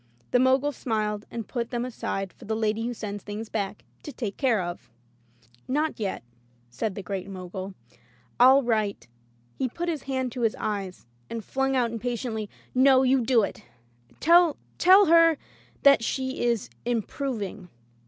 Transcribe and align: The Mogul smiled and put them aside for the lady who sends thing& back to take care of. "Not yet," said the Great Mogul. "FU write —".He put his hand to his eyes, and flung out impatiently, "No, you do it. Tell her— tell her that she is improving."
The 0.31 0.39
Mogul 0.39 0.71
smiled 0.71 1.27
and 1.29 1.47
put 1.47 1.69
them 1.69 1.85
aside 1.85 2.33
for 2.33 2.45
the 2.45 2.55
lady 2.55 2.87
who 2.87 2.93
sends 2.95 3.23
thing& 3.23 3.43
back 3.51 3.83
to 4.01 4.11
take 4.11 4.35
care 4.35 4.59
of. 4.59 4.89
"Not 5.67 5.99
yet," 5.99 6.23
said 6.71 6.95
the 6.95 7.03
Great 7.03 7.29
Mogul. 7.29 7.75
"FU 8.39 8.61
write 8.61 9.07
—".He 9.59 9.69
put 9.69 9.89
his 9.89 10.01
hand 10.09 10.31
to 10.31 10.41
his 10.41 10.55
eyes, 10.57 11.05
and 11.29 11.45
flung 11.45 11.75
out 11.75 11.91
impatiently, 11.91 12.49
"No, 12.73 13.03
you 13.03 13.21
do 13.23 13.43
it. 13.43 13.63
Tell 14.19 14.47
her— 14.47 14.59
tell 14.79 15.05
her 15.05 15.37
that 15.83 16.03
she 16.03 16.43
is 16.45 16.71
improving." 16.83 17.69